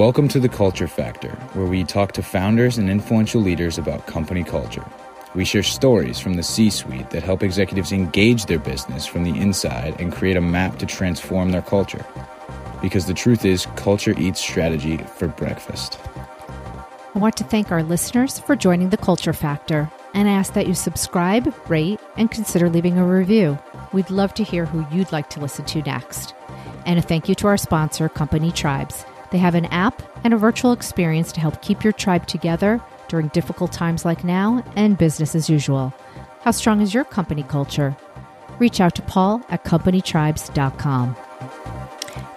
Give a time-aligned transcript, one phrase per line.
[0.00, 4.42] Welcome to the Culture Factor, where we talk to founders and influential leaders about company
[4.42, 4.82] culture.
[5.34, 9.38] We share stories from the C suite that help executives engage their business from the
[9.38, 12.02] inside and create a map to transform their culture.
[12.80, 15.98] Because the truth is, culture eats strategy for breakfast.
[17.14, 20.72] I want to thank our listeners for joining the Culture Factor and ask that you
[20.72, 23.58] subscribe, rate, and consider leaving a review.
[23.92, 26.32] We'd love to hear who you'd like to listen to next.
[26.86, 29.04] And a thank you to our sponsor, Company Tribes.
[29.30, 33.28] They have an app and a virtual experience to help keep your tribe together during
[33.28, 35.94] difficult times like now and business as usual.
[36.42, 37.96] How strong is your company culture?
[38.58, 41.16] Reach out to Paul at companytribes.com.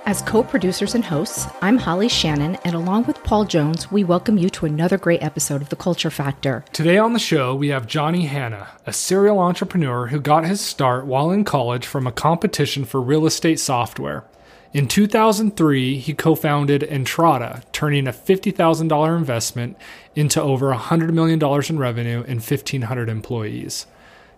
[0.06, 4.38] As co producers and hosts, I'm Holly Shannon, and along with Paul Jones, we welcome
[4.38, 6.66] you to another great episode of The Culture Factor.
[6.74, 11.06] Today on the show, we have Johnny Hanna, a serial entrepreneur who got his start
[11.06, 14.26] while in college from a competition for real estate software.
[14.74, 19.78] In 2003, he co founded Entrata, turning a $50,000 investment
[20.16, 21.40] into over $100 million
[21.70, 23.86] in revenue and 1,500 employees.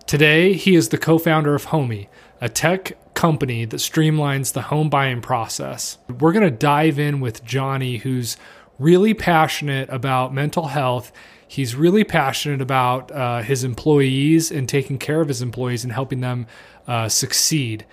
[0.06, 2.08] Today, he is the co founder of Homie,
[2.42, 6.00] a tech company that streamlines the home buying process.
[6.10, 8.36] We're going to dive in with Johnny, who's
[8.78, 11.14] really passionate about mental health.
[11.48, 16.20] He's really passionate about uh, his employees and taking care of his employees and helping
[16.20, 16.46] them
[16.88, 17.86] uh, succeed.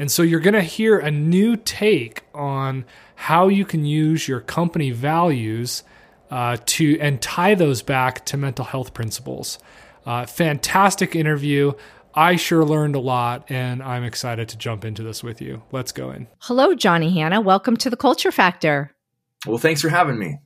[0.00, 4.40] And so you're going to hear a new take on how you can use your
[4.40, 5.82] company values
[6.30, 9.58] uh, to and tie those back to mental health principles.
[10.06, 11.72] Uh, fantastic interview.
[12.14, 15.64] I sure learned a lot, and I'm excited to jump into this with you.
[15.70, 16.28] Let's go in.
[16.38, 17.42] Hello, Johnny Hanna.
[17.42, 18.96] Welcome to the Culture Factor.
[19.46, 20.38] Well, thanks for having me.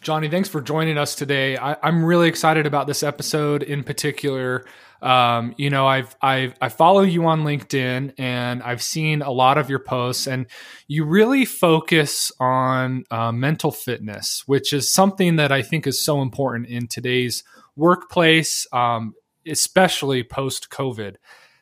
[0.00, 1.58] Johnny, thanks for joining us today.
[1.58, 4.64] I, am really excited about this episode in particular.
[5.02, 9.58] Um, you know, I've I've I follow you on LinkedIn and I've seen a lot
[9.58, 10.46] of your posts, and
[10.88, 16.22] you really focus on uh, mental fitness, which is something that I think is so
[16.22, 17.44] important in today's
[17.76, 19.14] workplace, um,
[19.46, 21.16] especially post COVID.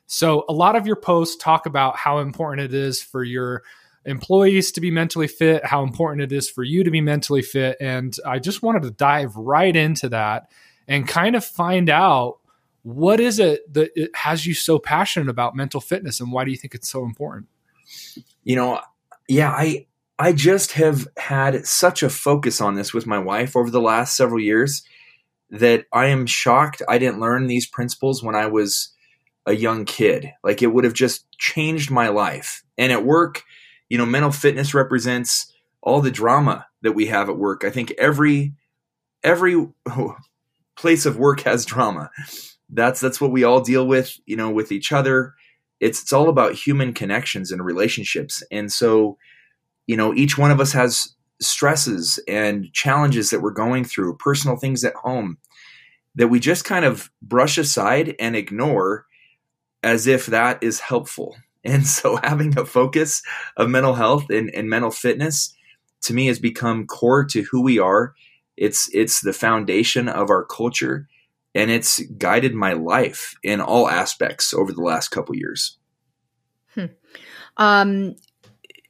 [0.07, 3.63] So, a lot of your posts talk about how important it is for your
[4.05, 7.77] employees to be mentally fit, how important it is for you to be mentally fit.
[7.79, 10.51] And I just wanted to dive right into that
[10.89, 12.38] and kind of find out
[12.89, 16.51] what is it that it has you so passionate about mental fitness and why do
[16.51, 17.47] you think it's so important?
[18.45, 18.81] You know,
[19.29, 19.87] yeah, I
[20.19, 24.17] I just have had such a focus on this with my wife over the last
[24.17, 24.83] several years
[25.51, 28.89] that I am shocked I didn't learn these principles when I was
[29.45, 30.33] a young kid.
[30.43, 32.63] Like it would have just changed my life.
[32.79, 33.43] And at work,
[33.91, 37.65] you know, mental fitness represents all the drama that we have at work.
[37.65, 38.55] I think every
[39.23, 39.69] every
[40.77, 42.11] place of work has drama
[42.71, 45.35] that's that's what we all deal with you know with each other.
[45.81, 48.43] It's it's all about human connections and relationships.
[48.51, 49.19] And so
[49.87, 54.57] you know each one of us has stresses and challenges that we're going through personal
[54.57, 55.39] things at home
[56.17, 59.07] that we just kind of brush aside and ignore
[59.85, 61.37] as if that is helpful.
[61.65, 63.21] And so having a focus
[63.57, 65.53] of mental health and, and mental fitness
[66.03, 68.15] to me has become core to who we are.
[68.57, 71.09] It's it's the foundation of our culture
[71.55, 75.79] and it's guided my life in all aspects over the last couple years.
[76.75, 76.87] Hmm.
[77.57, 78.15] Um,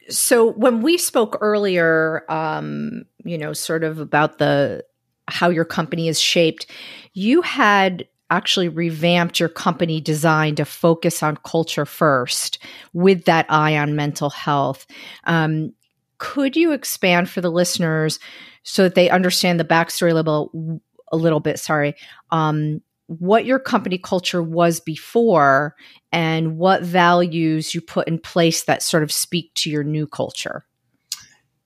[0.08, 4.84] so when we spoke earlier, um, you know, sort of about the
[5.28, 6.66] how your company is shaped,
[7.12, 12.58] you had actually revamped your company design to focus on culture first
[12.92, 14.86] with that eye on mental health.
[15.24, 15.72] Um,
[16.18, 18.18] could you expand for the listeners
[18.64, 20.80] so that they understand the backstory little
[21.12, 21.94] a little bit, sorry,
[22.30, 25.74] um, what your company culture was before
[26.12, 30.66] and what values you put in place that sort of speak to your new culture.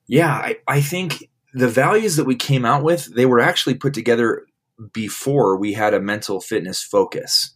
[0.07, 3.93] Yeah, I, I think the values that we came out with, they were actually put
[3.93, 4.45] together
[4.93, 7.53] before we had a mental fitness focus.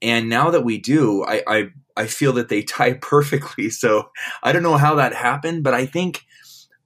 [0.00, 3.70] And now that we do, I, I, I feel that they tie perfectly.
[3.70, 4.10] So
[4.42, 6.22] I don't know how that happened, but I think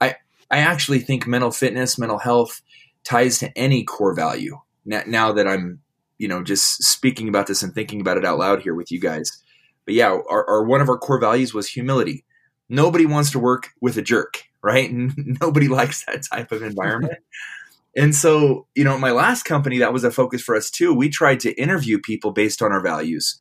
[0.01, 0.17] I
[0.51, 2.61] I actually think mental fitness, mental health
[3.07, 4.59] ties to any core value.
[4.85, 5.81] Now, now that I'm,
[6.19, 9.01] you know, just speaking about this and thinking about it out loud here with you
[9.01, 9.43] guys.
[9.85, 12.25] But yeah, our, our one of our core values was humility.
[12.69, 14.91] Nobody wants to work with a jerk, right?
[15.17, 17.19] Nobody likes that type of environment.
[17.97, 20.93] and so, you know, my last company, that was a focus for us too.
[20.93, 23.39] We tried to interview people based on our values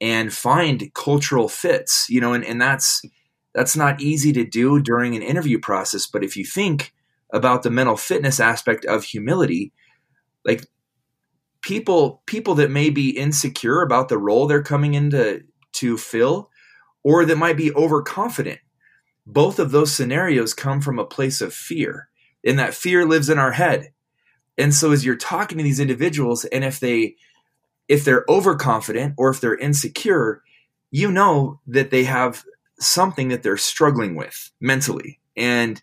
[0.00, 3.02] and find cultural fits, you know, and, and that's
[3.54, 6.06] that's not easy to do during an interview process.
[6.06, 6.92] But if you think
[7.32, 9.72] about the mental fitness aspect of humility
[10.44, 10.66] like
[11.60, 15.42] people people that may be insecure about the role they're coming into
[15.72, 16.50] to fill
[17.02, 18.60] or that might be overconfident
[19.26, 22.08] both of those scenarios come from a place of fear
[22.44, 23.92] and that fear lives in our head.
[24.58, 27.16] And so as you're talking to these individuals and if they
[27.88, 30.42] if they're overconfident or if they're insecure
[30.90, 32.44] you know that they have
[32.78, 35.20] something that they're struggling with mentally.
[35.36, 35.80] And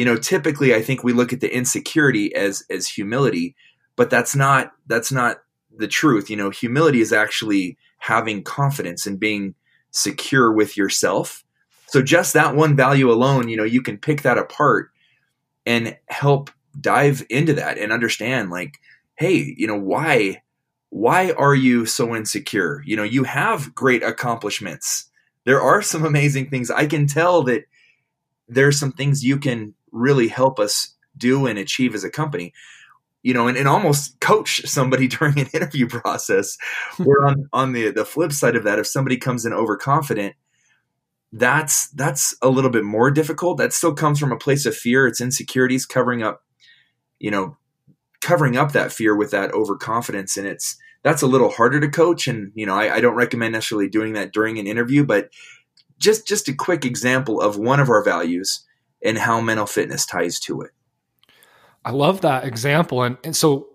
[0.00, 3.54] you know typically i think we look at the insecurity as as humility
[4.00, 5.42] but that's not that's not
[5.76, 6.30] the truth.
[6.30, 9.54] You know humility is actually having confidence and being
[9.90, 11.44] secure with yourself.
[11.86, 14.90] So just that one value alone you know you can pick that apart
[15.66, 16.50] and help
[16.80, 18.78] dive into that and understand like
[19.16, 20.40] hey you know why
[20.88, 22.82] why are you so insecure?
[22.86, 25.10] You know you have great accomplishments.
[25.44, 26.70] There are some amazing things.
[26.70, 27.64] I can tell that
[28.48, 32.52] there's some things you can really help us do and achieve as a company.
[33.22, 36.56] You know and, and almost coach somebody during an interview process.
[36.96, 40.34] Where on on the the flip side of that if somebody comes in overconfident
[41.32, 43.58] that's that's a little bit more difficult.
[43.58, 45.06] That still comes from a place of fear.
[45.06, 46.42] It's insecurities covering up
[47.18, 47.56] you know
[48.20, 50.36] covering up that fear with that overconfidence.
[50.36, 52.26] And it's that's a little harder to coach.
[52.26, 55.30] And you know I, I don't recommend necessarily doing that during an interview but
[55.98, 58.64] just just a quick example of one of our values
[59.02, 60.70] and how mental fitness ties to it.
[61.84, 63.02] I love that example.
[63.02, 63.68] And, and so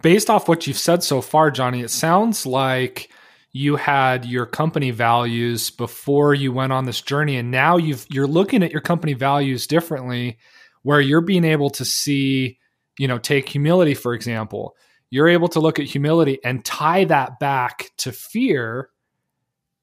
[0.00, 3.08] based off what you've said so far johnny it sounds like
[3.56, 7.36] you had your company values before you went on this journey.
[7.38, 10.36] And now you've you're looking at your company values differently
[10.82, 12.58] where you're being able to see
[12.98, 14.76] you know take humility for example.
[15.08, 18.90] You're able to look at humility and tie that back to fear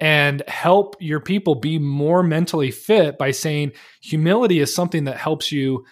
[0.03, 3.71] and help your people be more mentally fit by saying
[4.01, 5.85] humility is something that helps you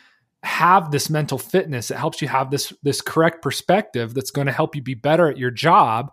[0.44, 1.90] have this mental fitness.
[1.90, 5.30] It helps you have this this correct perspective that's going to help you be better
[5.30, 6.12] at your job.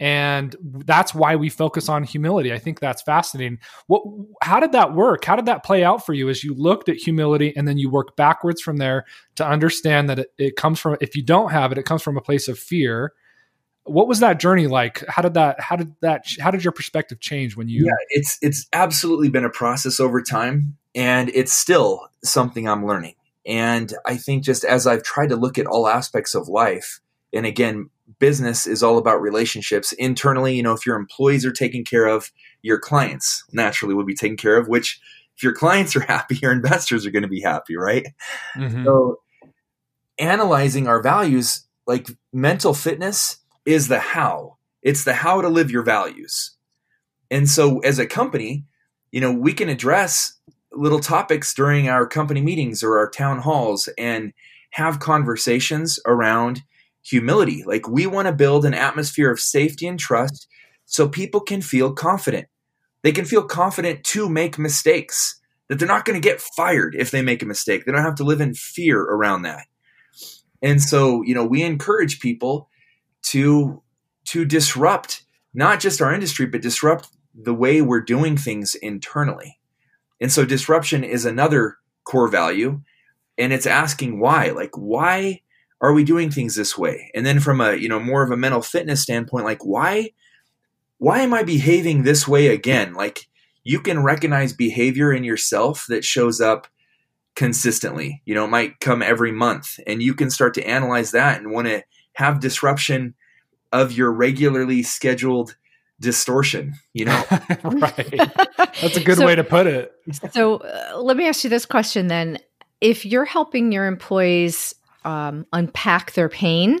[0.00, 2.52] And that's why we focus on humility.
[2.52, 3.60] I think that's fascinating.
[3.86, 4.02] What
[4.42, 5.24] how did that work?
[5.24, 7.90] How did that play out for you as you looked at humility and then you
[7.90, 9.04] work backwards from there
[9.36, 12.16] to understand that it, it comes from if you don't have it it comes from
[12.16, 13.12] a place of fear
[13.86, 15.04] what was that journey like?
[15.08, 18.38] How did that how did that how did your perspective change when you yeah it's
[18.42, 23.14] it's absolutely been a process over time and it's still something i'm learning.
[23.46, 27.00] And i think just as i've tried to look at all aspects of life
[27.32, 31.84] and again business is all about relationships internally you know if your employees are taken
[31.84, 35.00] care of your clients naturally will be taken care of which
[35.36, 38.06] if your clients are happy your investors are going to be happy right?
[38.56, 38.84] Mm-hmm.
[38.84, 39.20] so
[40.18, 44.56] analyzing our values like mental fitness is the how.
[44.82, 46.52] It's the how to live your values.
[47.30, 48.64] And so as a company,
[49.10, 50.32] you know, we can address
[50.72, 54.32] little topics during our company meetings or our town halls and
[54.70, 56.62] have conversations around
[57.02, 57.64] humility.
[57.66, 60.46] Like we want to build an atmosphere of safety and trust
[60.84, 62.46] so people can feel confident.
[63.02, 67.10] They can feel confident to make mistakes, that they're not going to get fired if
[67.10, 67.84] they make a mistake.
[67.84, 69.66] They don't have to live in fear around that.
[70.62, 72.68] And so, you know, we encourage people
[73.24, 73.82] to
[74.26, 75.22] to disrupt
[75.54, 79.58] not just our industry but disrupt the way we're doing things internally.
[80.20, 82.80] And so disruption is another core value
[83.36, 85.42] and it's asking why like why
[85.80, 87.10] are we doing things this way?
[87.14, 90.10] And then from a you know more of a mental fitness standpoint like why
[90.98, 92.94] why am i behaving this way again?
[92.94, 93.26] Like
[93.64, 96.68] you can recognize behavior in yourself that shows up
[97.34, 98.22] consistently.
[98.24, 101.50] You know it might come every month and you can start to analyze that and
[101.50, 101.82] want to
[102.16, 103.14] have disruption
[103.72, 105.56] of your regularly scheduled
[105.98, 107.24] distortion you know?
[107.64, 108.20] Right.
[108.80, 109.92] That's a good so, way to put it.
[110.32, 112.38] so uh, let me ask you this question then.
[112.80, 116.80] If you're helping your employees um, unpack their pain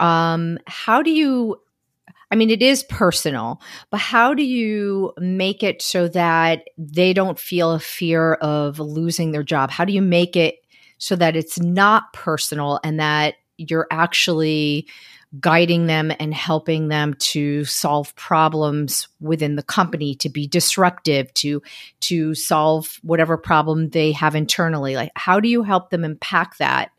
[0.00, 1.60] um, how do you
[2.32, 7.40] I mean, it is personal, but how do you make it so that they don't
[7.40, 9.72] feel a fear of losing their job?
[9.72, 10.58] How do you make it
[10.98, 13.34] so that it's not personal and that
[13.68, 14.86] you're actually
[15.38, 21.62] guiding them and helping them to solve problems within the company to be disruptive to
[22.00, 24.96] to solve whatever problem they have internally.
[24.96, 26.90] Like how do you help them impact that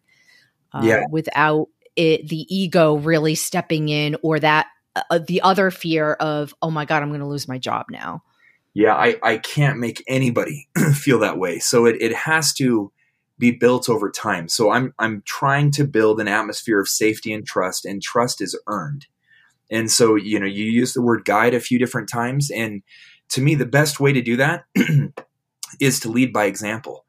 [0.72, 1.04] uh, yeah.
[1.12, 6.72] without it, the ego really stepping in or that uh, the other fear of oh
[6.72, 8.24] my god i'm going to lose my job now.
[8.74, 11.60] Yeah i i can't make anybody feel that way.
[11.60, 12.94] So it, it has to
[13.42, 14.48] be built over time.
[14.48, 18.58] So I'm I'm trying to build an atmosphere of safety and trust, and trust is
[18.68, 19.08] earned.
[19.70, 22.84] And so you know you use the word guide a few different times, and
[23.30, 24.64] to me the best way to do that
[25.82, 27.06] is to lead by example.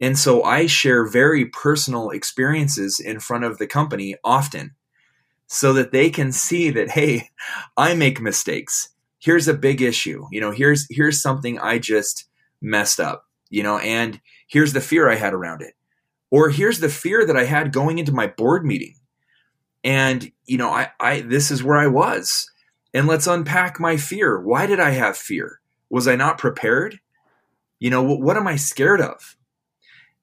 [0.00, 4.74] And so I share very personal experiences in front of the company often
[5.48, 7.28] so that they can see that hey,
[7.76, 8.88] I make mistakes.
[9.20, 10.26] Here's a big issue.
[10.32, 12.24] You know, here's here's something I just
[12.62, 15.74] messed up you know, and here's the fear I had around it.
[16.30, 18.96] Or here's the fear that I had going into my board meeting.
[19.84, 22.50] And, you know, I, I, this is where I was.
[22.92, 24.40] And let's unpack my fear.
[24.40, 25.60] Why did I have fear?
[25.88, 26.98] Was I not prepared?
[27.78, 29.36] You know, what, what am I scared of?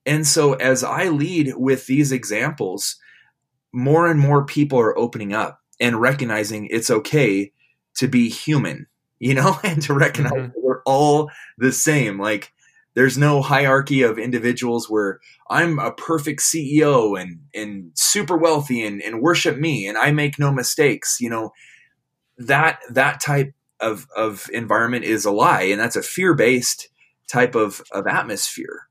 [0.06, 2.98] And so as I lead with these examples,
[3.74, 7.52] more and more people are opening up and recognizing it's okay
[7.96, 8.88] to be human,
[9.20, 10.60] you know, and to recognize mm-hmm.
[10.62, 12.20] we're all the same.
[12.20, 12.54] Like
[12.96, 19.02] there's no hierarchy of individuals where I'm a perfect CEO and and super wealthy and,
[19.02, 21.18] and worship me and I make no mistakes.
[21.20, 21.52] You know,
[22.38, 26.90] that that type of of environment is a lie and that's a fear-based
[27.28, 28.88] type of of atmosphere.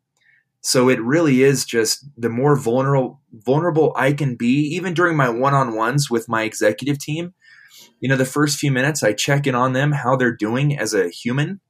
[0.61, 5.31] So it really is just the more vulnerable vulnerable I can be, even during my
[5.31, 7.35] one-on-ones with my executive team.
[8.01, 10.93] You know, the first few minutes I check in on them, how they're doing as
[10.93, 11.61] a human.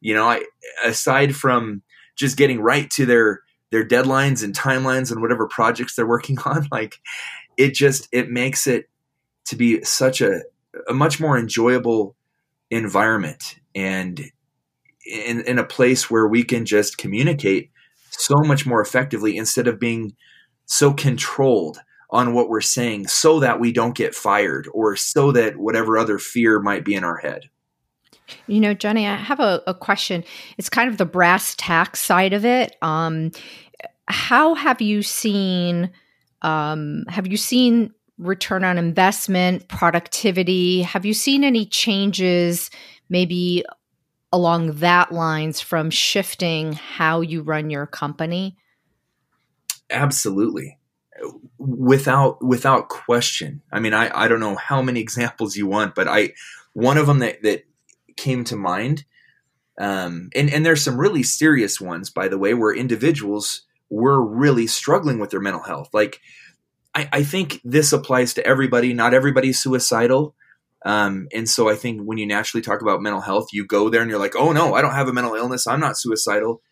[0.00, 0.44] You know, I
[0.84, 1.82] aside from
[2.16, 3.40] just getting right to their
[3.70, 6.96] their deadlines and timelines and whatever projects they're working on, like
[7.56, 8.88] it just it makes it
[9.46, 10.42] to be such a
[10.88, 12.14] a much more enjoyable
[12.70, 14.30] environment and
[15.04, 17.70] in, in a place where we can just communicate
[18.10, 20.14] so much more effectively instead of being
[20.66, 21.80] so controlled
[22.10, 26.18] on what we're saying so that we don't get fired or so that whatever other
[26.18, 27.48] fear might be in our head.
[28.46, 30.24] You know, Johnny, I have a, a question.
[30.58, 32.76] It's kind of the brass tax side of it.
[32.82, 33.32] Um,
[34.08, 35.90] how have you seen?
[36.42, 40.82] Um, have you seen return on investment, productivity?
[40.82, 42.70] Have you seen any changes,
[43.08, 43.64] maybe
[44.32, 48.56] along that lines from shifting how you run your company?
[49.90, 50.78] Absolutely.
[51.58, 53.62] Without without question.
[53.72, 56.32] I mean, I, I don't know how many examples you want, but I
[56.72, 57.64] one of them that, that
[58.20, 59.04] came to mind,
[59.78, 64.66] um, and, and there's some really serious ones, by the way, where individuals were really
[64.66, 65.88] struggling with their mental health.
[65.92, 66.20] Like
[66.94, 68.92] I, I think this applies to everybody.
[68.92, 70.34] Not everybody's suicidal.
[70.84, 74.02] Um, and so I think when you naturally talk about mental health, you go there
[74.02, 75.66] and you're like, oh no, I don't have a mental illness.
[75.66, 76.62] I'm not suicidal.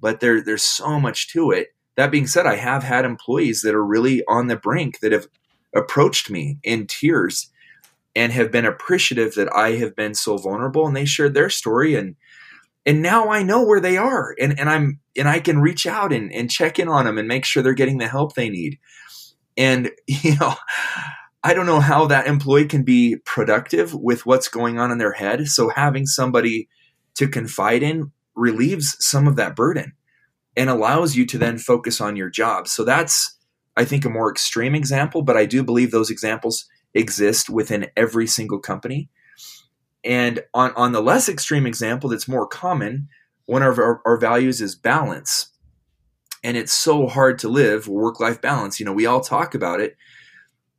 [0.00, 1.68] But there, there's so much to it.
[1.96, 5.28] That being said, I have had employees that are really on the brink that have
[5.74, 7.50] approached me in tears
[8.16, 11.94] and have been appreciative that I have been so vulnerable and they shared their story
[11.94, 12.16] and
[12.86, 16.12] and now I know where they are and, and I'm and I can reach out
[16.12, 18.78] and, and check in on them and make sure they're getting the help they need.
[19.56, 20.54] And you know,
[21.42, 25.12] I don't know how that employee can be productive with what's going on in their
[25.12, 25.46] head.
[25.48, 26.68] So having somebody
[27.16, 29.92] to confide in relieves some of that burden
[30.56, 32.68] and allows you to then focus on your job.
[32.68, 33.36] So that's,
[33.76, 38.26] I think, a more extreme example, but I do believe those examples exist within every
[38.26, 39.08] single company.
[40.04, 43.08] And on, on the less extreme example that's more common,
[43.46, 45.48] one of our, our values is balance.
[46.42, 48.78] And it's so hard to live work life balance.
[48.78, 49.96] You know, we all talk about it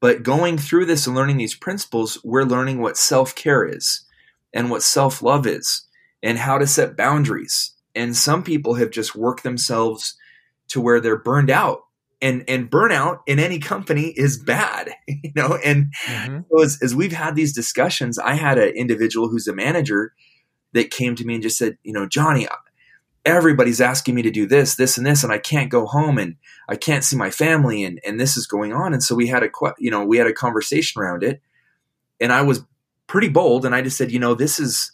[0.05, 4.05] but going through this and learning these principles, we're learning what self care is
[4.53, 5.87] and what self love is
[6.21, 7.73] and how to set boundaries.
[7.95, 10.15] And some people have just worked themselves
[10.67, 11.84] to where they're burned out.
[12.25, 15.59] And, and burnout in any company is bad, you know.
[15.63, 16.39] And mm-hmm.
[16.49, 20.13] so as, as we've had these discussions, I had an individual who's a manager
[20.73, 22.47] that came to me and just said, you know, Johnny,
[23.25, 26.35] everybody's asking me to do this, this, and this, and I can't go home and
[26.69, 28.93] I can't see my family, and and this is going on.
[28.93, 31.41] And so we had a you know we had a conversation around it,
[32.19, 32.63] and I was
[33.07, 34.91] pretty bold, and I just said, you know, this is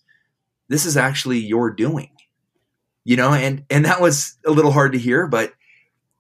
[0.70, 2.12] this is actually your doing,
[3.04, 5.54] you know, and and that was a little hard to hear, but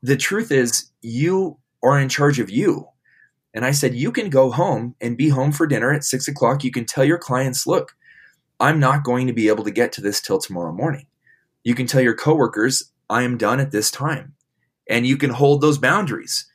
[0.01, 2.87] the truth is you are in charge of you.
[3.53, 6.63] And I said, you can go home and be home for dinner at six o'clock.
[6.63, 7.95] You can tell your clients, look,
[8.59, 11.07] I'm not going to be able to get to this till tomorrow morning
[11.63, 14.33] you can tell your coworkers, I am done at this time.
[14.89, 16.47] And you can hold those boundaries.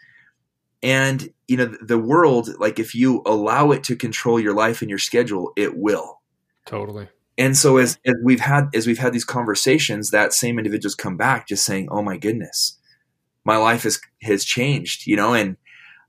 [0.82, 4.90] And, you know, the world, like if you allow it to control your life and
[4.90, 6.20] your schedule, it will.
[6.66, 7.08] Totally.
[7.38, 11.16] And so as, as we've had as we've had these conversations, that same individuals come
[11.16, 12.78] back just saying, Oh my goodness,
[13.46, 15.56] my life has has changed, you know, and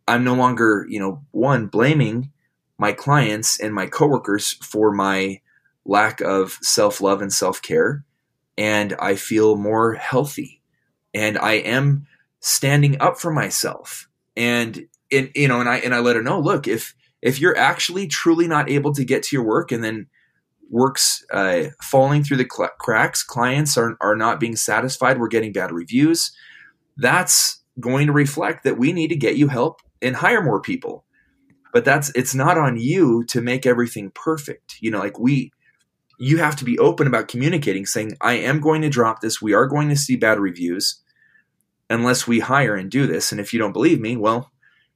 [0.08, 2.32] I'm no longer, you know, one, blaming
[2.77, 5.39] my clients and my coworkers for my
[5.86, 8.03] lack of self love and self care
[8.58, 10.62] and I feel more healthy
[11.13, 12.08] and I am
[12.39, 14.10] standing up for myself.
[14.36, 17.58] And and you know, and I and I let her know, look, if if you're
[17.58, 20.08] actually truly not able to get to your work and then
[20.70, 25.53] works uh, falling through the cl- cracks, clients are are not being satisfied, we're getting
[25.53, 26.32] bad reviews,
[26.98, 31.06] that's going to reflect that we need to get you help and hire more people.
[31.74, 34.77] But that's it's not on you to make everything perfect.
[34.82, 35.51] You know, like we
[36.20, 39.42] you have to be open about communicating, saying, I am going to drop this.
[39.42, 41.00] We are going to see bad reviews
[41.89, 43.32] unless we hire and do this.
[43.32, 44.51] And if you don't believe me, well,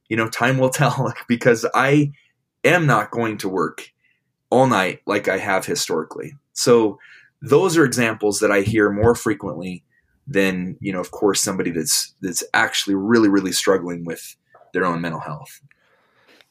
[0.10, 2.12] you know, time will tell because I
[2.64, 3.92] am not going to work
[4.50, 6.34] all night like I have historically.
[6.54, 7.00] So
[7.42, 9.84] those are examples that I hear more frequently
[10.32, 14.36] than, you know, of course, somebody that's that's actually really, really struggling with
[14.74, 15.62] their own mental health.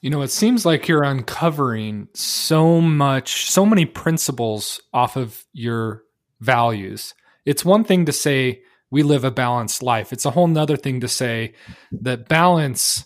[0.00, 6.04] You know, it seems like you're uncovering so much, so many principles off of your
[6.40, 7.14] values.
[7.44, 10.12] It's one thing to say we live a balanced life.
[10.12, 11.54] It's a whole nother thing to say
[11.92, 13.04] that balance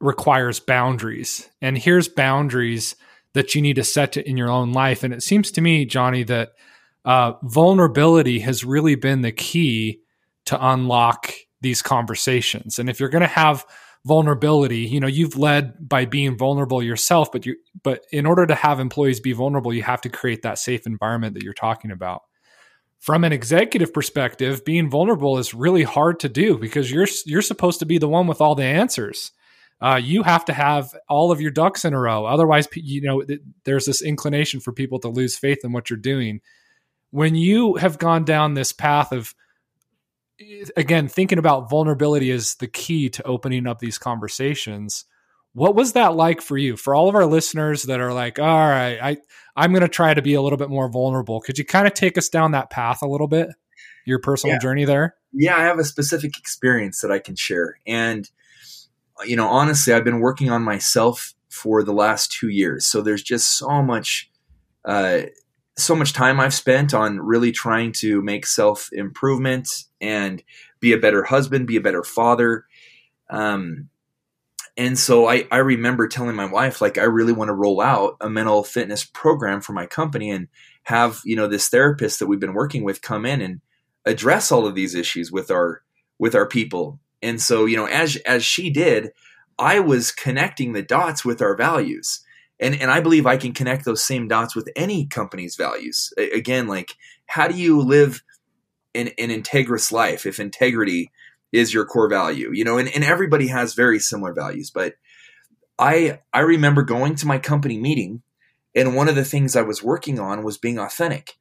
[0.00, 1.48] requires boundaries.
[1.60, 2.94] And here's boundaries
[3.34, 5.02] that you need to set in your own life.
[5.02, 6.50] And it seems to me, Johnny, that
[7.08, 10.00] uh, vulnerability has really been the key
[10.44, 12.78] to unlock these conversations.
[12.78, 13.64] And if you're going to have
[14.06, 18.54] vulnerability you know you've led by being vulnerable yourself but you but in order to
[18.54, 22.22] have employees be vulnerable you have to create that safe environment that you're talking about.
[23.00, 27.80] From an executive perspective being vulnerable is really hard to do because you're you're supposed
[27.80, 29.32] to be the one with all the answers.
[29.80, 32.24] Uh, you have to have all of your ducks in a row.
[32.24, 33.24] Otherwise you know
[33.64, 36.40] there's this inclination for people to lose faith in what you're doing
[37.10, 39.34] when you have gone down this path of
[40.76, 45.04] again, thinking about vulnerability is the key to opening up these conversations.
[45.52, 46.76] What was that like for you?
[46.76, 49.16] For all of our listeners that are like, all right, I,
[49.56, 51.40] I'm going to try to be a little bit more vulnerable.
[51.40, 53.48] Could you kind of take us down that path a little bit?
[54.04, 54.60] Your personal yeah.
[54.60, 55.16] journey there?
[55.32, 57.78] Yeah, I have a specific experience that I can share.
[57.86, 58.30] And,
[59.26, 62.86] you know, honestly, I've been working on myself for the last two years.
[62.86, 64.30] So there's just so much,
[64.84, 65.22] uh,
[65.78, 69.68] so much time I've spent on really trying to make self improvement
[70.00, 70.42] and
[70.80, 72.64] be a better husband, be a better father.
[73.30, 73.88] Um,
[74.76, 78.16] and so I, I remember telling my wife, like, I really want to roll out
[78.20, 80.48] a mental fitness program for my company and
[80.84, 83.60] have, you know, this therapist that we've been working with come in and
[84.06, 85.82] address all of these issues with our,
[86.18, 87.00] with our people.
[87.22, 89.10] And so, you know, as, as she did,
[89.58, 92.20] I was connecting the dots with our values
[92.60, 96.12] and and I believe I can connect those same dots with any company's values.
[96.16, 96.94] Again, like
[97.26, 98.22] how do you live
[98.94, 101.10] an, an integrous life if integrity
[101.52, 102.50] is your core value?
[102.52, 104.70] You know, and, and everybody has very similar values.
[104.70, 104.94] But
[105.78, 108.22] I I remember going to my company meeting,
[108.74, 111.34] and one of the things I was working on was being authentic,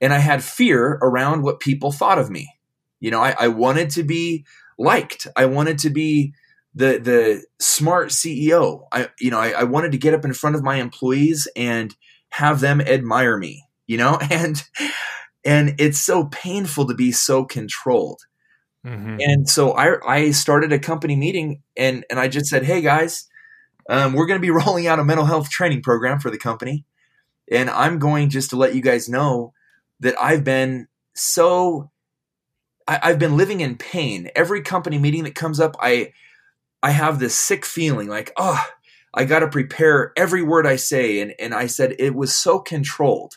[0.00, 2.54] and I had fear around what people thought of me.
[3.00, 4.44] You know, I, I wanted to be
[4.76, 5.28] liked.
[5.36, 6.34] I wanted to be
[6.74, 8.86] the the smart CEO.
[8.92, 11.94] I you know I, I wanted to get up in front of my employees and
[12.30, 13.64] have them admire me.
[13.86, 14.62] You know, and
[15.44, 18.20] and it's so painful to be so controlled.
[18.86, 19.16] Mm-hmm.
[19.20, 23.26] And so I I started a company meeting and and I just said, hey guys,
[23.88, 26.84] um, we're going to be rolling out a mental health training program for the company,
[27.50, 29.52] and I'm going just to let you guys know
[30.00, 31.90] that I've been so
[32.86, 34.30] I, I've been living in pain.
[34.34, 36.12] Every company meeting that comes up, I
[36.82, 38.62] I have this sick feeling like, oh,
[39.14, 41.20] I got to prepare every word I say.
[41.20, 43.34] And, and I said, it was so controlled.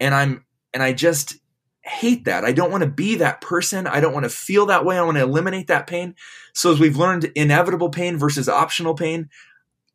[0.00, 1.36] And I'm, and I just
[1.82, 2.44] hate that.
[2.44, 3.86] I don't want to be that person.
[3.86, 4.98] I don't want to feel that way.
[4.98, 6.14] I want to eliminate that pain.
[6.54, 9.28] So as we've learned inevitable pain versus optional pain,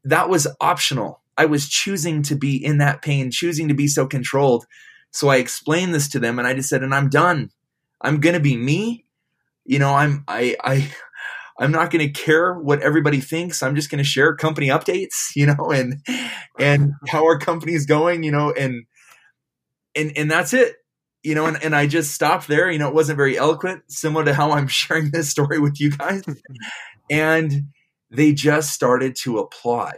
[0.04, 1.22] that was optional.
[1.38, 4.66] I was choosing to be in that pain, choosing to be so controlled.
[5.12, 7.50] So I explained this to them and I just said, and I'm done.
[8.02, 9.06] I'm going to be me.
[9.66, 10.92] You know, I'm, I, I,
[11.60, 13.62] I'm not going to care what everybody thinks.
[13.62, 16.02] I'm just going to share company updates, you know, and
[16.58, 18.86] and how our company is going, you know, and
[19.96, 20.76] and and that's it,
[21.22, 21.46] you know.
[21.46, 22.72] And and I just stopped there.
[22.72, 25.92] You know, it wasn't very eloquent, similar to how I'm sharing this story with you
[25.92, 26.24] guys.
[27.10, 27.68] and
[28.10, 29.98] they just started to applaud.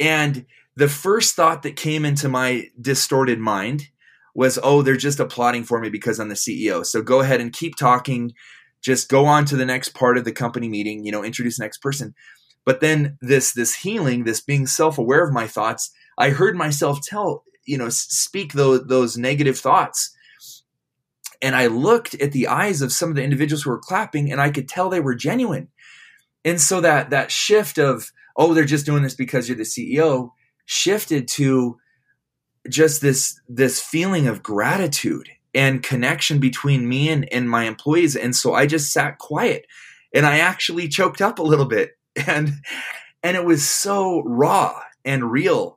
[0.00, 3.88] And the first thought that came into my distorted mind
[4.34, 6.86] was, "Oh, they're just applauding for me because I'm the CEO.
[6.86, 8.32] So go ahead and keep talking."
[8.82, 11.64] Just go on to the next part of the company meeting, you know, introduce the
[11.64, 12.14] next person.
[12.64, 17.44] But then this this healing, this being self-aware of my thoughts, I heard myself tell,
[17.64, 20.14] you know, speak those those negative thoughts.
[21.40, 24.40] And I looked at the eyes of some of the individuals who were clapping and
[24.40, 25.68] I could tell they were genuine.
[26.44, 30.32] And so that that shift of, oh, they're just doing this because you're the CEO
[30.66, 31.78] shifted to
[32.68, 38.16] just this this feeling of gratitude and connection between me and, and my employees.
[38.16, 39.66] And so I just sat quiet
[40.14, 41.92] and I actually choked up a little bit.
[42.26, 42.52] And
[43.22, 45.76] and it was so raw and real.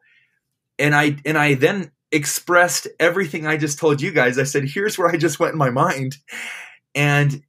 [0.80, 4.38] And I and I then expressed everything I just told you guys.
[4.40, 6.18] I said, here's where I just went in my mind.
[6.96, 7.44] And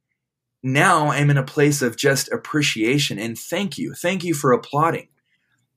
[0.63, 3.93] now I'm in a place of just appreciation and thank you.
[3.93, 5.09] Thank you for applauding.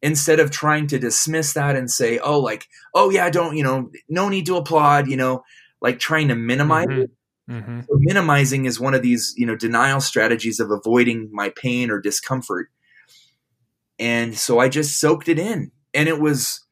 [0.02, 3.90] instead of trying to dismiss that and say, oh, like, oh, yeah, don't, you know,
[4.08, 5.42] no need to applaud, you know,
[5.80, 7.02] like trying to minimize Mhm.
[7.04, 7.10] it.
[7.50, 7.86] Mhm.
[7.86, 12.00] So minimizing is one of these, you know, denial strategies of avoiding my pain or
[12.00, 12.70] discomfort.
[13.98, 16.64] And so I just soaked it in and it was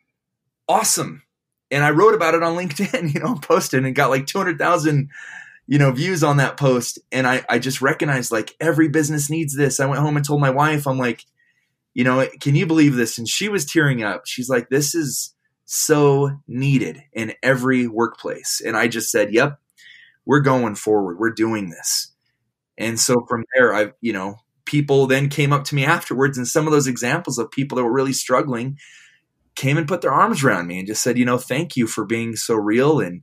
[0.69, 1.23] awesome.
[1.71, 5.11] And I wrote about it on LinkedIn, you know, posted and got like 200,000,
[5.67, 6.99] you know, views on that post.
[7.13, 9.81] And I, I just recognized like every business needs this.
[9.81, 11.25] I went home and told my wife, I'm like,
[11.95, 13.19] you know, can you believe this?
[13.19, 14.23] And she was tearing up.
[14.27, 15.34] She's like, this is
[15.65, 18.61] so needed in every workplace.
[18.65, 19.59] And I just said, yep,
[20.27, 21.19] we're going forward.
[21.19, 22.13] We're doing this.
[22.77, 26.49] And so from there, I, you know, people then came up to me afterwards, and
[26.49, 28.79] some of those examples of people that were really struggling
[29.55, 32.05] came and put their arms around me and just said, you know, thank you for
[32.05, 33.01] being so real.
[33.01, 33.23] And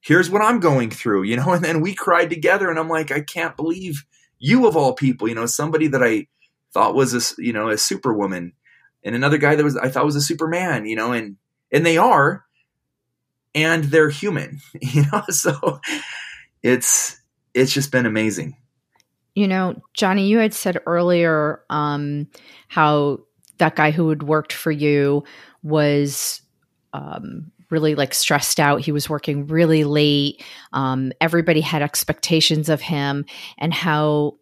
[0.00, 2.70] here's what I'm going through, you know, and then we cried together.
[2.70, 4.04] And I'm like, I can't believe
[4.38, 6.26] you of all people, you know, somebody that I
[6.72, 8.52] thought was a, you know, a superwoman
[9.04, 11.36] and another guy that was, I thought was a superman, you know, and,
[11.72, 12.44] and they are,
[13.54, 15.80] and they're human, you know, so
[16.62, 17.20] it's,
[17.54, 18.56] it's just been amazing.
[19.34, 22.28] You know, Johnny, you had said earlier um,
[22.68, 23.20] how
[23.58, 25.24] that guy who had worked for you
[25.62, 26.42] was
[26.92, 28.82] um, really like stressed out.
[28.82, 30.42] He was working really late.
[30.72, 33.24] Um, everybody had expectations of him,
[33.58, 34.36] and how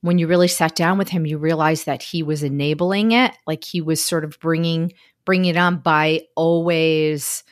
[0.00, 3.32] when you really sat down with him, you realized that he was enabling it.
[3.46, 4.94] Like he was sort of bringing
[5.30, 7.44] bringing it on by always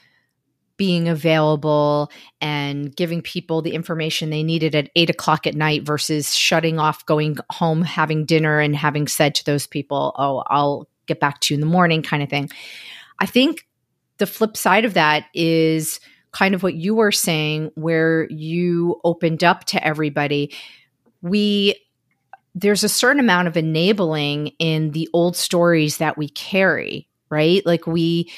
[0.76, 2.10] being available
[2.40, 7.06] and giving people the information they needed at eight o'clock at night versus shutting off,
[7.06, 11.54] going home, having dinner, and having said to those people, Oh, I'll get back to
[11.54, 12.50] you in the morning, kind of thing.
[13.20, 13.64] I think
[14.16, 16.00] the flip side of that is
[16.32, 20.52] kind of what you were saying, where you opened up to everybody.
[21.22, 21.80] We,
[22.56, 27.64] there's a certain amount of enabling in the old stories that we carry, right?
[27.64, 28.30] Like we,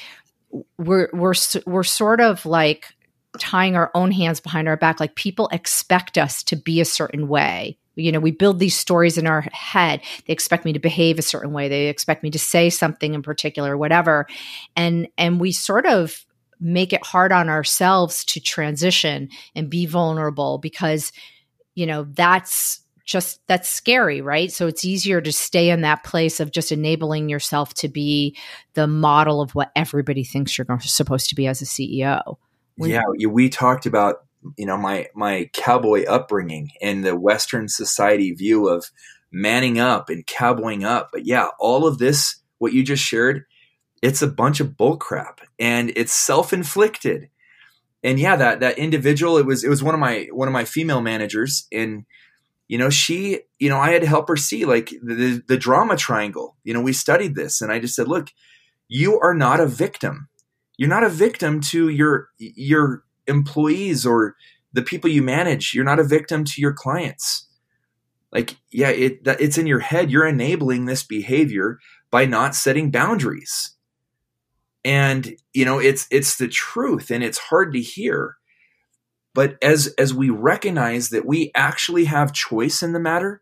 [0.77, 1.33] we're we're
[1.65, 2.93] we're sort of like
[3.39, 4.99] tying our own hands behind our back.
[4.99, 7.77] Like people expect us to be a certain way.
[7.95, 10.01] You know we build these stories in our head.
[10.25, 11.69] They expect me to behave a certain way.
[11.69, 14.27] They expect me to say something in particular whatever.
[14.75, 16.25] And and we sort of
[16.59, 21.11] make it hard on ourselves to transition and be vulnerable because
[21.75, 24.51] you know that's just that's scary, right?
[24.51, 28.37] So it's easier to stay in that place of just enabling yourself to be
[28.73, 32.37] the model of what everybody thinks you're supposed to be as a CEO.
[32.75, 34.23] When- yeah, we talked about
[34.57, 38.89] you know my my cowboy upbringing and the Western society view of
[39.31, 41.09] manning up and cowboying up.
[41.11, 43.43] But yeah, all of this, what you just shared,
[44.01, 47.29] it's a bunch of bullcrap and it's self inflicted.
[48.03, 50.65] And yeah, that that individual, it was it was one of my one of my
[50.65, 52.05] female managers and
[52.71, 55.97] you know she you know i had to help her see like the, the drama
[55.97, 56.55] triangle.
[56.63, 58.29] You know we studied this and i just said look
[58.87, 60.29] you are not a victim.
[60.77, 64.35] You're not a victim to your your employees or
[64.73, 65.73] the people you manage.
[65.73, 67.47] You're not a victim to your clients.
[68.31, 70.09] Like yeah it it's in your head.
[70.09, 71.77] You're enabling this behavior
[72.09, 73.75] by not setting boundaries.
[74.85, 78.37] And you know it's it's the truth and it's hard to hear
[79.33, 83.41] but as as we recognize that we actually have choice in the matter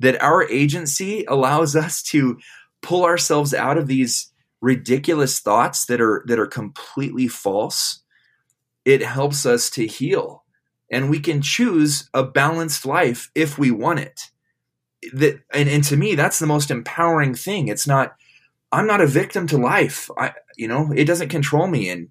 [0.00, 2.38] that our agency allows us to
[2.82, 8.02] pull ourselves out of these ridiculous thoughts that are that are completely false
[8.88, 10.44] it helps us to heal.
[10.90, 14.22] And we can choose a balanced life if we want it.
[15.12, 17.68] That and, and to me that's the most empowering thing.
[17.68, 18.16] It's not
[18.72, 20.10] i'm not a victim to life.
[20.16, 21.90] I you know it doesn't control me.
[21.90, 22.08] And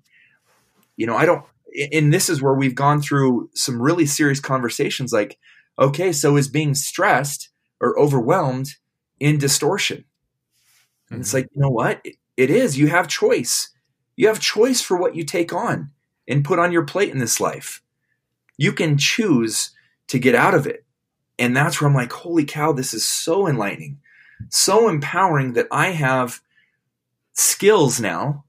[0.95, 1.43] you know i don't
[1.91, 5.38] and this is where we've gone through some really serious conversations like
[5.77, 7.49] okay so is being stressed
[7.80, 8.75] or overwhelmed
[9.19, 10.06] in distortion?
[11.10, 11.21] And mm-hmm.
[11.21, 12.06] it's like you know what?
[12.36, 12.77] It is.
[12.77, 13.69] You have choice.
[14.15, 15.91] You have choice for what you take on
[16.27, 17.82] and put on your plate in this life.
[18.58, 19.71] You can choose
[20.08, 20.86] to get out of it.
[21.39, 23.99] And that's where i'm like holy cow this is so enlightening
[24.49, 26.41] so empowering that i have
[27.34, 28.43] skills now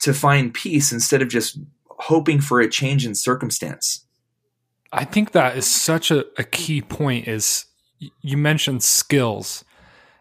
[0.00, 1.58] to find peace instead of just
[2.00, 4.04] hoping for a change in circumstance.
[4.92, 7.66] I think that is such a, a key point is
[8.22, 9.64] you mentioned skills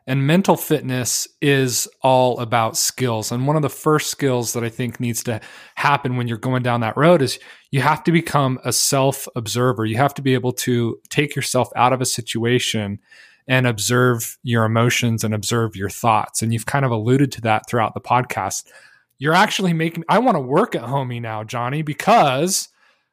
[0.09, 3.31] and mental fitness is all about skills.
[3.31, 5.39] And one of the first skills that I think needs to
[5.75, 7.37] happen when you're going down that road is
[7.69, 9.85] you have to become a self observer.
[9.85, 12.99] You have to be able to take yourself out of a situation
[13.47, 16.41] and observe your emotions and observe your thoughts.
[16.41, 18.65] And you've kind of alluded to that throughout the podcast
[19.19, 22.69] you're actually making I want to work at Homie now, Johnny, because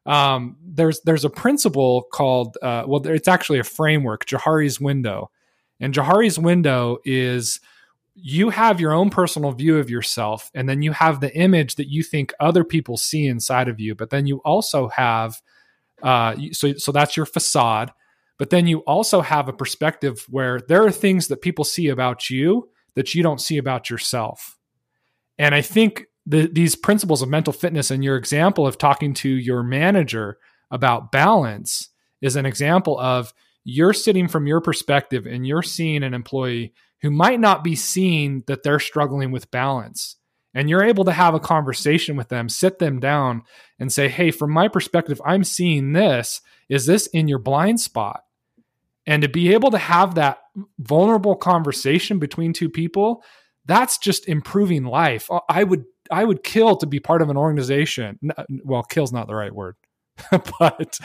[0.06, 5.30] um, there's there's a principle called uh, well, it's actually a framework, Johari's window,
[5.80, 7.60] and Johari's window is
[8.14, 11.90] you have your own personal view of yourself and then you have the image that
[11.90, 15.42] you think other people see inside of you but then you also have
[16.02, 17.92] uh, so so that's your facade
[18.38, 22.30] but then you also have a perspective where there are things that people see about
[22.30, 24.55] you that you don't see about yourself
[25.38, 29.28] and i think the, these principles of mental fitness and your example of talking to
[29.28, 30.38] your manager
[30.70, 33.32] about balance is an example of
[33.64, 36.72] you're sitting from your perspective and you're seeing an employee
[37.02, 40.16] who might not be seeing that they're struggling with balance.
[40.54, 43.42] And you're able to have a conversation with them, sit them down
[43.78, 46.40] and say, Hey, from my perspective, I'm seeing this.
[46.68, 48.22] Is this in your blind spot?
[49.06, 50.38] And to be able to have that
[50.78, 53.22] vulnerable conversation between two people,
[53.66, 55.28] that's just improving life.
[55.48, 58.18] I would I would kill to be part of an organization.
[58.64, 59.76] Well, kill's not the right word,
[60.30, 60.98] but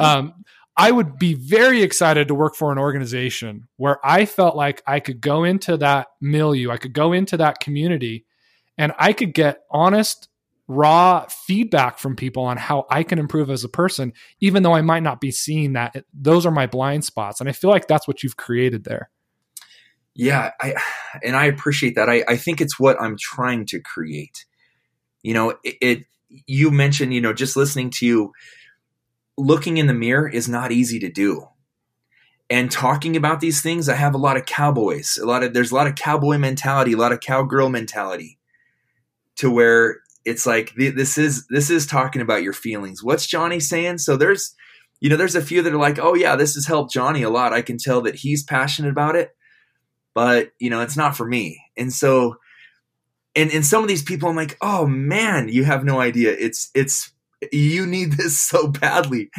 [0.00, 0.44] um,
[0.76, 5.00] I would be very excited to work for an organization where I felt like I
[5.00, 8.26] could go into that milieu, I could go into that community,
[8.76, 10.28] and I could get honest,
[10.68, 14.82] raw feedback from people on how I can improve as a person, even though I
[14.82, 16.04] might not be seeing that.
[16.12, 17.40] Those are my blind spots.
[17.40, 19.10] And I feel like that's what you've created there.
[20.16, 20.74] Yeah, I
[21.22, 22.08] and I appreciate that.
[22.08, 24.46] I, I think it's what I'm trying to create.
[25.22, 25.98] You know, it, it
[26.46, 28.32] you mentioned, you know, just listening to you
[29.36, 31.46] looking in the mirror is not easy to do.
[32.48, 35.18] And talking about these things, I have a lot of cowboys.
[35.20, 38.38] A lot of there's a lot of cowboy mentality, a lot of cowgirl mentality,
[39.36, 43.02] to where it's like this is this is talking about your feelings.
[43.02, 43.98] What's Johnny saying?
[43.98, 44.54] So there's,
[45.00, 47.30] you know, there's a few that are like, oh yeah, this has helped Johnny a
[47.30, 47.52] lot.
[47.52, 49.30] I can tell that he's passionate about it,
[50.16, 51.62] but you know, it's not for me.
[51.76, 52.38] And so,
[53.34, 56.32] and and some of these people, I'm like, oh man, you have no idea.
[56.32, 57.12] It's it's
[57.52, 59.30] you need this so badly.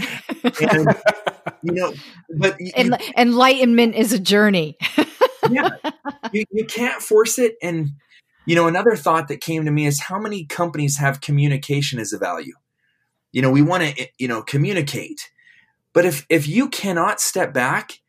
[0.62, 0.96] And,
[1.64, 1.94] you know,
[2.38, 2.72] but you,
[3.18, 4.78] enlightenment is a journey.
[5.50, 5.70] yeah,
[6.32, 7.56] you, you can't force it.
[7.64, 7.94] And,
[8.46, 12.14] you know, another thought that came to me is how many companies have communication as
[12.14, 12.54] a value?
[13.32, 15.32] You know, we want to, eh, you know, communicate.
[15.92, 18.00] But if, if you cannot step back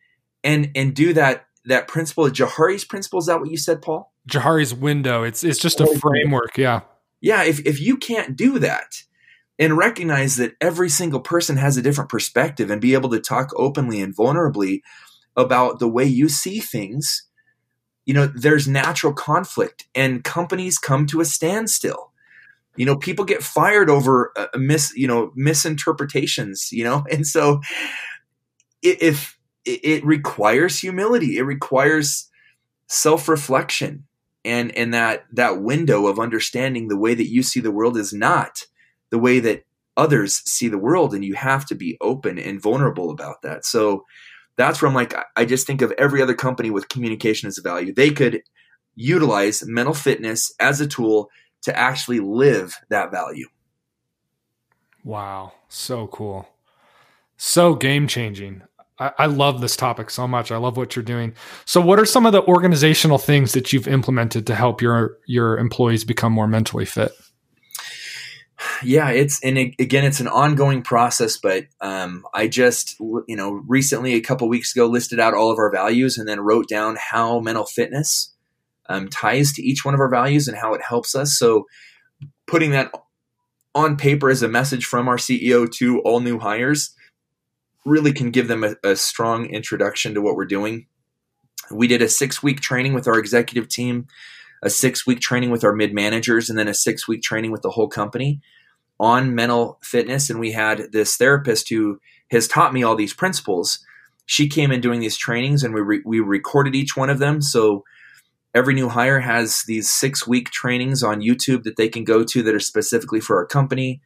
[0.44, 4.12] and, and do that, that principle, Johari's principle, is that what you said, Paul?
[4.28, 5.22] Johari's window.
[5.22, 6.58] It's, it's just a framework.
[6.58, 6.80] Yeah.
[7.20, 7.44] Yeah.
[7.44, 9.02] If, if you can't do that,
[9.58, 13.50] and recognize that every single person has a different perspective and be able to talk
[13.56, 14.82] openly and vulnerably
[15.36, 17.24] about the way you see things
[18.08, 22.10] you know there's natural conflict and companies come to a standstill
[22.76, 27.60] you know people get fired over uh, mis you know misinterpretations you know and so
[28.82, 29.37] if
[29.68, 31.38] it, requires humility.
[31.38, 32.28] It requires
[32.88, 34.04] self-reflection
[34.44, 38.12] and and that that window of understanding the way that you see the world is
[38.12, 38.62] not
[39.10, 39.64] the way that
[39.96, 43.64] others see the world and you have to be open and vulnerable about that.
[43.64, 44.04] So
[44.56, 47.62] that's where i'm like i just think of every other company with communication as a
[47.62, 47.92] value.
[47.92, 48.42] They could
[48.96, 51.30] utilize mental fitness as a tool
[51.62, 53.46] to actually live that value.
[55.04, 55.52] Wow.
[55.68, 56.48] So cool.
[57.36, 58.62] So game changing
[59.00, 60.50] I, love this topic so much.
[60.50, 61.34] I love what you're doing.
[61.64, 65.56] So, what are some of the organizational things that you've implemented to help your your
[65.58, 67.12] employees become more mentally fit?
[68.82, 71.36] yeah, it's and again, it's an ongoing process.
[71.36, 75.58] But um, I just you know recently, a couple weeks ago, listed out all of
[75.58, 78.34] our values and then wrote down how mental fitness
[78.88, 81.38] um, ties to each one of our values and how it helps us.
[81.38, 81.66] So
[82.46, 82.92] putting that
[83.74, 86.94] on paper as a message from our CEO to all new hires
[87.88, 90.86] really can give them a, a strong introduction to what we're doing.
[91.70, 94.06] We did a six week training with our executive team
[94.62, 97.62] a six week training with our mid managers and then a six week training with
[97.62, 98.40] the whole company
[99.00, 100.28] on mental fitness.
[100.28, 103.78] And we had this therapist who has taught me all these principles.
[104.26, 107.40] She came in doing these trainings and we, re- we recorded each one of them.
[107.40, 107.84] So
[108.54, 112.42] every new hire has these six week trainings on YouTube that they can go to
[112.42, 114.00] that are specifically for our company.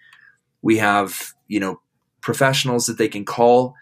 [0.61, 1.81] We have, you know,
[2.23, 3.75] professionals that they can call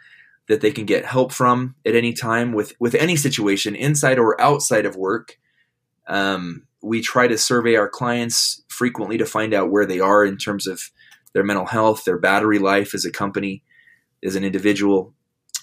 [0.48, 4.40] that they can get help from at any time with with any situation inside or
[4.40, 5.38] outside of work
[6.08, 10.36] um, we try to survey our clients frequently to find out where they are in
[10.36, 10.90] terms of
[11.32, 13.62] their mental health, their battery life as a company,
[14.24, 15.14] as an individual.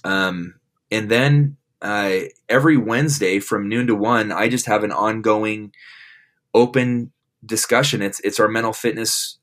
[0.04, 0.56] Um,
[0.92, 5.74] and then uh, every Wednesday from noon to one, I just have an ongoing
[6.54, 7.12] open
[7.46, 8.02] discussion.
[8.02, 9.38] It's it's our mental fitness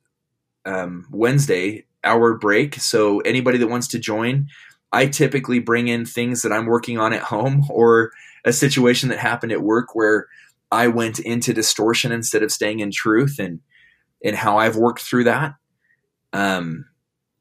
[0.65, 2.77] um, Wednesday hour break.
[2.77, 4.49] So anybody that wants to join,
[4.93, 8.13] I typically bring in things that I'm working on at home or
[8.45, 10.27] a situation that happened at work where
[10.71, 13.61] I went into distortion instead of staying in truth and
[14.25, 15.55] and how I've worked through that.
[16.33, 16.87] Um,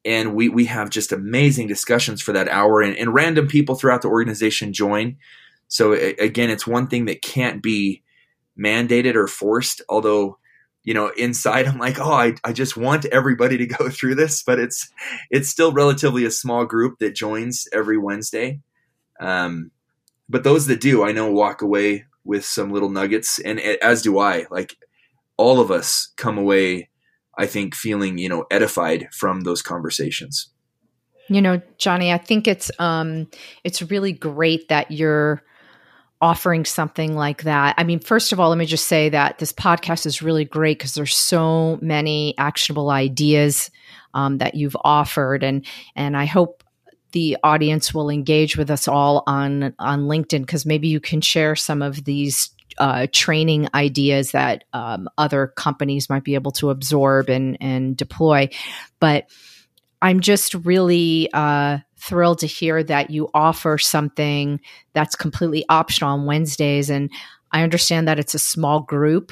[0.06, 4.02] and we we have just amazing discussions for that hour and, and random people throughout
[4.02, 5.18] the organization join.
[5.68, 8.04] So again, it's one thing that can't be
[8.60, 9.82] mandated or forced.
[9.90, 10.38] Although,
[10.84, 14.44] you know, inside I'm like, oh, I, I just want everybody to go through this,
[14.44, 14.90] but it's
[15.30, 18.60] it's still relatively a small group that joins every Wednesday.
[19.20, 19.72] Um,
[20.30, 24.18] but those that do, I know, walk away with some little nuggets, and as do
[24.20, 24.46] I.
[24.50, 24.78] Like
[25.38, 26.90] all of us come away,
[27.38, 30.50] I think, feeling you know edified from those conversations.
[31.30, 33.28] You know, Johnny, I think it's um,
[33.64, 35.42] it's really great that you're
[36.24, 37.76] offering something like that.
[37.78, 40.80] I mean, first of all, let me just say that this podcast is really great
[40.80, 43.70] because there's so many actionable ideas
[44.14, 45.66] um, that you've offered, and
[45.98, 46.64] and I hope
[47.12, 51.58] the audience will engage with us all on on LinkedIn because maybe you can share
[51.58, 57.30] some of these uh, training ideas that um, other companies might be able to absorb
[57.30, 58.50] and and deploy.
[59.02, 59.30] But
[60.02, 64.60] I'm just really uh, thrilled to hear that you offer something
[64.94, 66.90] that's completely optional on Wednesdays.
[66.90, 67.10] And
[67.52, 69.32] I understand that it's a small group,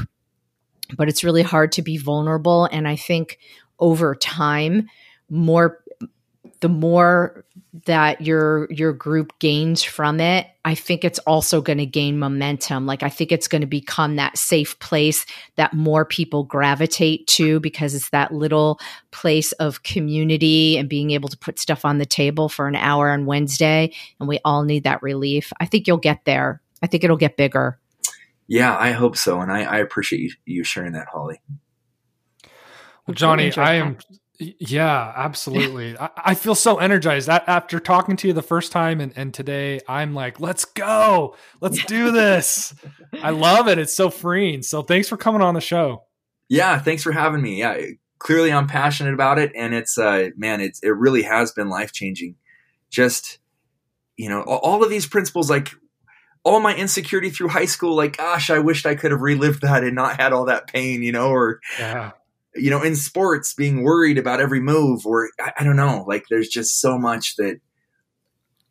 [0.95, 2.65] but it's really hard to be vulnerable.
[2.65, 3.39] And I think
[3.79, 4.89] over time,
[5.29, 5.80] more
[6.61, 7.43] the more
[7.85, 12.85] that your your group gains from it i think it's also going to gain momentum.
[12.85, 17.59] Like i think it's going to become that safe place that more people gravitate to
[17.59, 18.79] because it's that little
[19.11, 23.09] place of community and being able to put stuff on the table for an hour
[23.09, 25.51] on wednesday and we all need that relief.
[25.59, 26.61] I think you'll get there.
[26.81, 27.79] I think it'll get bigger.
[28.47, 31.41] Yeah i hope so and i, I appreciate you, you sharing that holly.
[33.07, 33.97] Well, Johnny, I am
[34.41, 35.97] yeah, absolutely.
[35.99, 39.79] I, I, feel so energized after talking to you the first time and, and today
[39.87, 41.35] I'm like, let's go.
[41.59, 42.73] Let's do this.
[43.21, 43.77] I love it.
[43.77, 44.63] It's so freeing.
[44.63, 46.05] So thanks for coming on the show.
[46.49, 47.59] Yeah, thanks for having me.
[47.59, 47.77] Yeah,
[48.19, 52.35] clearly I'm passionate about it and it's uh man, it's it really has been life-changing.
[52.89, 53.39] Just
[54.17, 55.69] you know, all of these principles like
[56.43, 59.83] all my insecurity through high school like gosh, I wished I could have relived that
[59.83, 62.11] and not had all that pain, you know, or yeah
[62.55, 66.25] you know, in sports, being worried about every move, or I, I, don't know, like
[66.29, 67.59] there's just so much that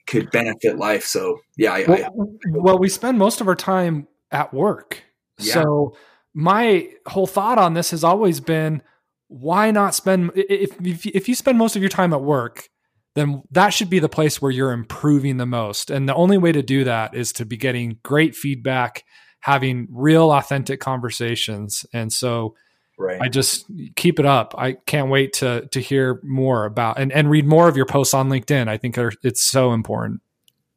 [0.07, 1.05] could benefit life.
[1.05, 2.11] So yeah, I, well, I,
[2.51, 5.03] well, we spend most of our time at work.
[5.39, 5.55] Yeah.
[5.55, 5.97] So
[6.35, 8.83] my whole thought on this has always been,
[9.29, 12.69] why not spend if, if if you spend most of your time at work,
[13.15, 15.91] then that should be the place where you're improving the most.
[15.91, 19.05] And the only way to do that is to be getting great feedback,
[19.41, 21.87] having real authentic conversations.
[21.93, 22.55] And so
[23.01, 23.19] Right.
[23.19, 23.65] I just
[23.97, 24.55] keep it up.
[24.59, 28.13] I can't wait to to hear more about and and read more of your posts
[28.13, 28.69] on LinkedIn.
[28.69, 30.21] I think are, it's so important.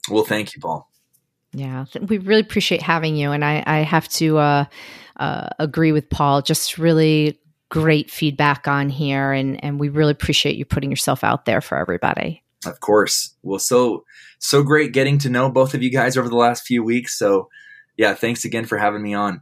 [0.09, 0.89] Well, thank you, Paul.
[1.51, 4.65] Yeah, we really appreciate having you, and I, I have to uh,
[5.17, 6.41] uh, agree with Paul.
[6.41, 11.43] Just really great feedback on here, and and we really appreciate you putting yourself out
[11.43, 12.41] there for everybody.
[12.65, 13.36] Of course.
[13.43, 14.05] Well, so
[14.39, 17.19] so great getting to know both of you guys over the last few weeks.
[17.19, 17.49] So,
[17.97, 19.41] yeah, thanks again for having me on.